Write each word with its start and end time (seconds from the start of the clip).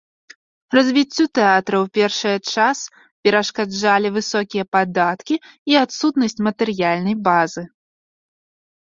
Развіццю 0.75 1.23
тэатра 1.39 1.77
ў 1.83 1.91
першае 1.97 2.37
час 2.53 2.77
перашкаджалі 3.27 4.07
высокія 4.15 4.65
падаткі 4.77 5.35
і 5.73 5.79
адсутнасць 5.83 6.37
матэрыяльнай 6.47 7.15
базы. 7.29 7.63